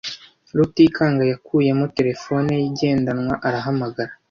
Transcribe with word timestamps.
Rutikanga 0.57 1.23
yakuyemo 1.31 1.85
terefone 1.97 2.49
ye 2.61 2.65
igendanwa 2.69 3.33
arahamagara. 3.47 4.11